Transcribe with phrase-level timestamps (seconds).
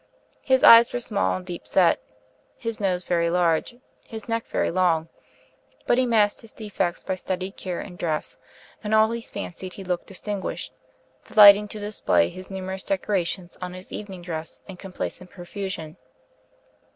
[0.41, 2.01] His eyes were small and deep set,
[2.57, 3.75] his nose very large,
[4.07, 5.09] his neck very long;
[5.85, 8.35] but he masked his defects by studied care in dress,
[8.83, 10.73] and always fancied he looked distinguished,
[11.23, 15.97] delighting to display his numerous decorations on his evening dress in complacent profusion.